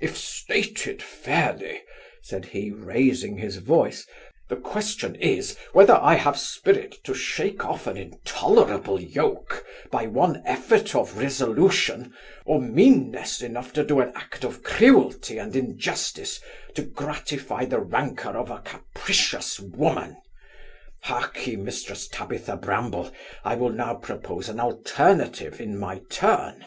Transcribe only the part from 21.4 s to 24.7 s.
ye, Mrs Tabitha Bramble, I will now propose an